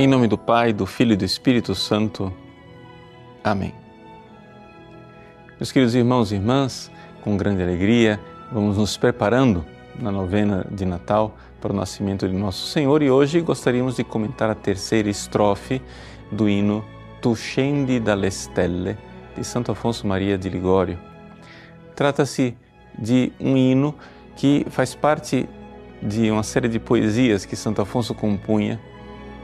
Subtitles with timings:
[0.00, 2.32] Em nome do Pai, do Filho e do Espírito Santo.
[3.42, 3.74] Amém.
[5.58, 6.88] Meus queridos irmãos e irmãs,
[7.20, 8.20] com grande alegria,
[8.52, 9.66] vamos nos preparando
[9.98, 14.48] na novena de Natal para o nascimento de nosso Senhor e hoje gostaríamos de comentar
[14.48, 15.82] a terceira estrofe
[16.30, 16.84] do hino
[17.20, 18.96] Tu scendi dalle stelle
[19.36, 20.96] de Santo Afonso Maria de Ligório.
[21.96, 22.56] Trata-se
[22.96, 23.96] de um hino
[24.36, 25.48] que faz parte
[26.00, 28.80] de uma série de poesias que Santo Afonso compunha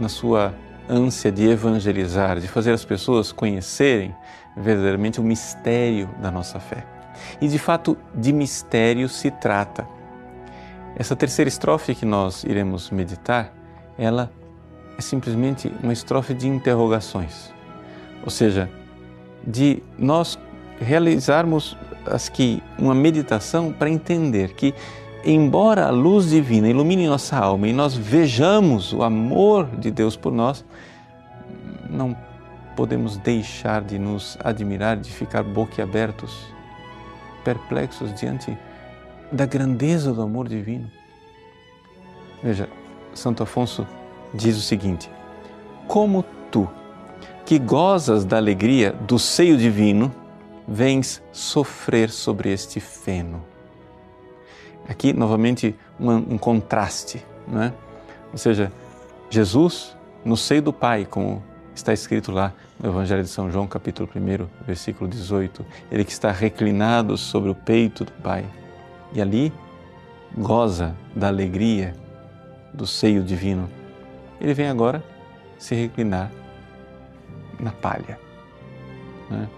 [0.00, 0.54] na sua
[0.88, 4.14] ânsia de evangelizar, de fazer as pessoas conhecerem
[4.56, 6.84] verdadeiramente o mistério da nossa fé.
[7.40, 9.86] E de fato, de mistério se trata.
[10.96, 13.52] Essa terceira estrofe que nós iremos meditar,
[13.96, 14.32] ela
[14.98, 17.52] é simplesmente uma estrofe de interrogações.
[18.24, 18.68] Ou seja,
[19.46, 20.38] de nós
[20.80, 24.74] realizarmos as que uma meditação para entender que
[25.24, 30.32] embora a luz divina ilumine nossa alma e nós vejamos o amor de Deus por
[30.32, 30.64] nós,
[31.88, 32.16] não
[32.76, 36.46] podemos deixar de nos admirar, de ficar boquiabertos,
[37.44, 38.56] perplexos diante
[39.30, 40.90] da grandeza do amor divino.
[42.42, 42.68] Veja,
[43.12, 43.86] Santo Afonso
[44.32, 45.10] diz o seguinte:
[45.86, 46.68] Como tu,
[47.44, 50.10] que gozas da alegria do seio divino,
[50.66, 53.49] vens sofrer sobre este feno
[54.90, 57.72] Aqui, novamente, um, um contraste, não é?
[58.32, 58.72] Ou seja,
[59.30, 61.40] Jesus no seio do Pai, como
[61.72, 66.32] está escrito lá no Evangelho de São João, capítulo 1, versículo 18, ele que está
[66.32, 68.44] reclinado sobre o peito do Pai
[69.12, 69.52] e ali
[70.36, 71.94] goza da alegria
[72.74, 73.70] do seio divino.
[74.40, 75.04] Ele vem agora
[75.56, 76.32] se reclinar
[77.60, 78.18] na palha.
[79.30, 79.48] Né?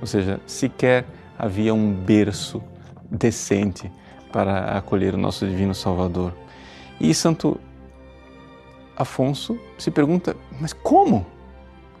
[0.00, 1.04] Ou seja, sequer
[1.36, 2.62] havia um berço
[3.10, 3.90] decente
[4.32, 6.34] para acolher o nosso Divino Salvador.
[7.00, 7.60] E Santo
[8.96, 11.26] Afonso se pergunta, mas como?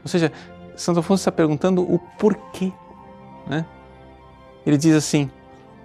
[0.02, 0.32] Ou seja,
[0.76, 2.72] Santo Afonso está perguntando o porquê.
[3.46, 3.64] Né?
[4.66, 5.30] Ele diz assim: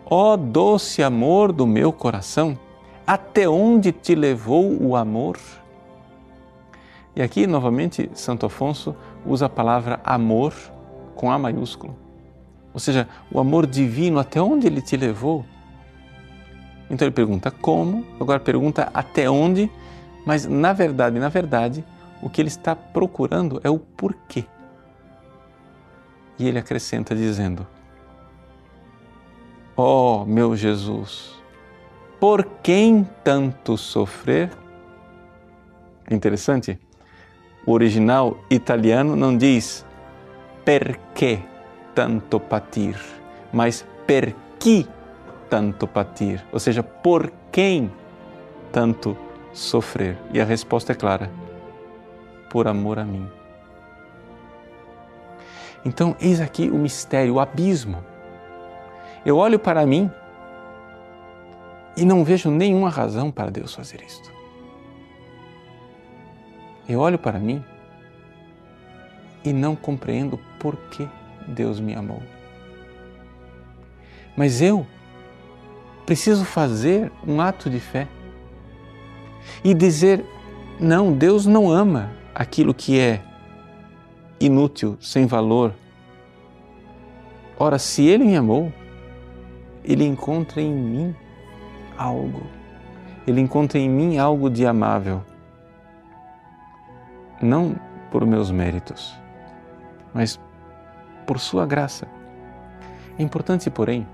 [0.06, 2.58] Ó oh, doce amor do meu coração,
[3.06, 5.38] até onde te levou o amor?
[7.16, 8.96] E aqui, novamente, Santo Afonso
[9.26, 10.54] usa a palavra amor
[11.16, 11.96] com A maiúsculo.
[12.74, 15.46] Ou seja, o amor divino, até onde ele te levou?
[16.94, 19.68] Então ele pergunta como, agora pergunta até onde,
[20.24, 21.84] mas na verdade, na verdade,
[22.22, 24.46] o que ele está procurando é o porquê.
[26.38, 27.66] E ele acrescenta dizendo:
[29.76, 31.34] Ó oh, meu Jesus,
[32.20, 34.52] por quem tanto sofrer?
[36.12, 36.80] Interessante,
[37.66, 39.84] o original italiano não diz
[40.64, 41.40] perché
[41.96, 42.96] tanto patir,
[43.52, 44.88] mas per chi
[45.54, 46.44] tanto patir?
[46.52, 47.92] Ou seja, por quem
[48.72, 49.16] tanto
[49.54, 50.18] sofrer?
[50.34, 51.30] E a resposta é clara:
[52.50, 53.30] por amor a mim.
[55.86, 58.04] Então, eis aqui o mistério, o abismo.
[59.24, 60.10] Eu olho para mim
[61.96, 64.34] e não vejo nenhuma razão para Deus fazer isto.
[66.90, 67.64] Eu olho para mim
[69.46, 71.08] e não compreendo por que
[71.48, 72.24] Deus me amou.
[74.36, 74.88] Mas eu
[76.06, 78.08] preciso fazer um ato de fé
[79.64, 80.26] e dizer:
[80.80, 83.22] não, Deus não ama aquilo que é
[84.40, 85.74] inútil, sem valor.
[87.58, 88.72] Ora, se Ele me amou,
[89.84, 91.16] Ele encontra em mim
[91.98, 92.44] algo.
[93.26, 95.24] Ele encontra em mim algo de amável.
[97.42, 97.76] Não
[98.12, 99.16] por meus méritos,
[100.14, 100.40] mas
[101.26, 102.08] por Sua graça.
[103.18, 104.08] É importante, porém,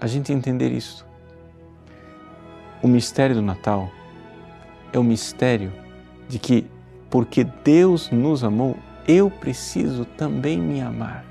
[0.00, 1.09] a gente entender isso.
[2.82, 3.90] O mistério do Natal
[4.92, 5.72] é o mistério
[6.28, 6.66] de que,
[7.10, 8.76] porque Deus nos amou,
[9.06, 11.24] eu preciso também me amar.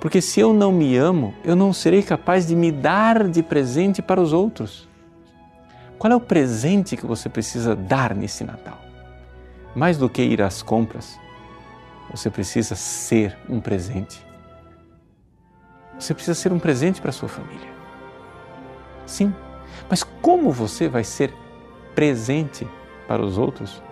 [0.00, 4.02] Porque se eu não me amo, eu não serei capaz de me dar de presente
[4.02, 4.88] para os outros.
[5.98, 8.78] Qual é o presente que você precisa dar nesse Natal?
[9.74, 11.18] Mais do que ir às compras,
[12.10, 14.24] você precisa ser um presente.
[15.98, 17.74] Você precisa ser um presente para a sua família.
[19.06, 19.34] Sim,
[19.88, 21.32] mas como você vai ser
[21.94, 22.68] presente
[23.06, 23.82] para os outros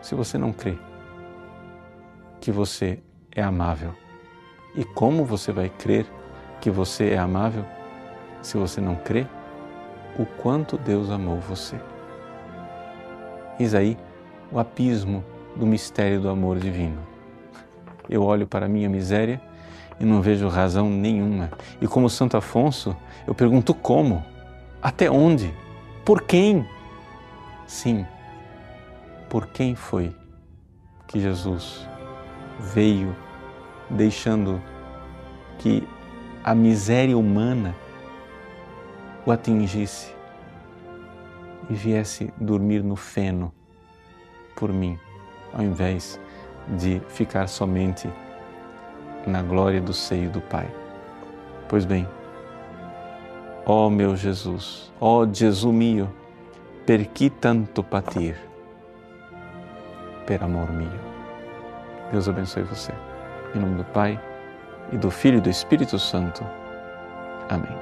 [0.00, 0.78] se você não crê
[2.40, 2.98] que você
[3.34, 3.94] é amável?
[4.74, 6.06] E como você vai crer
[6.60, 7.64] que você é amável
[8.40, 9.26] se você não crê
[10.18, 11.78] o quanto Deus amou você?
[13.60, 13.96] Eis aí
[14.50, 15.24] o abismo
[15.56, 16.98] do mistério do amor divino.
[18.08, 19.40] Eu olho para a minha miséria
[20.00, 21.50] e não vejo razão nenhuma.
[21.80, 22.96] E como Santo Afonso,
[23.26, 24.24] eu pergunto como?
[24.82, 25.54] Até onde?
[26.04, 26.68] Por quem?
[27.68, 28.04] Sim,
[29.30, 30.14] por quem foi
[31.06, 31.88] que Jesus
[32.58, 33.14] veio
[33.88, 34.60] deixando
[35.58, 35.86] que
[36.42, 37.76] a miséria humana
[39.24, 40.12] o atingisse
[41.70, 43.54] e viesse dormir no feno
[44.56, 44.98] por mim,
[45.54, 46.18] ao invés
[46.76, 48.10] de ficar somente
[49.26, 50.68] na glória do seio do Pai.
[51.68, 52.08] Pois bem,
[53.66, 56.08] ó meu Jesus, ó Jesus mio,
[56.86, 58.36] per que tanto patir?
[60.26, 61.00] Per amor mio.
[62.10, 62.92] Deus abençoe você.
[63.54, 64.20] Em nome do Pai,
[64.92, 66.44] e do Filho e do Espírito Santo.
[67.48, 67.81] Amém.